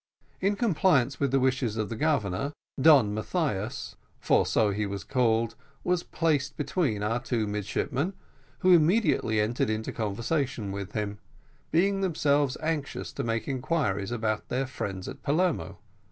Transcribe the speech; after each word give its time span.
In 0.39 0.55
compliance 0.55 1.19
with 1.19 1.29
the 1.29 1.39
wishes 1.39 1.77
of 1.77 1.89
the 1.89 1.95
Governor, 1.95 2.53
Don 2.81 3.13
Mathias, 3.13 3.97
for 4.19 4.47
so 4.47 4.71
he 4.71 4.87
was 4.87 5.03
called, 5.03 5.53
was 5.83 6.01
placed 6.01 6.57
between 6.57 7.03
our 7.03 7.19
two 7.19 7.45
midshipmen, 7.45 8.13
who 8.61 8.73
immediately 8.73 9.39
entered 9.39 9.69
into 9.69 9.91
conversation 9.91 10.71
with 10.71 10.93
him, 10.93 11.19
being 11.69 12.01
themselves 12.01 12.57
anxious 12.63 13.13
to 13.13 13.23
make 13.23 13.47
inquiries 13.47 14.09
about 14.09 14.49
their 14.49 14.65
friends 14.65 15.07
at 15.07 15.21
Palermo. 15.21 15.77